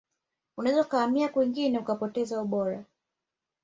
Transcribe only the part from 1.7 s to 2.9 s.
ukapoteza ubora